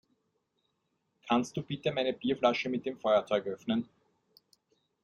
Kannst 1.29 1.55
du 1.55 1.61
bitte 1.61 1.91
meine 1.91 2.13
Bierflasche 2.13 2.69
mit 2.69 2.87
dem 2.87 2.97
Feuerzeug 2.97 3.45
öffnen? 3.45 3.87